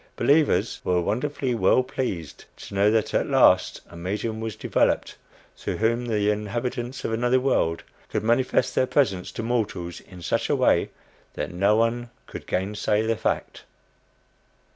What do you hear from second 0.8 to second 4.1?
were wonderfully well pleased to know that at last a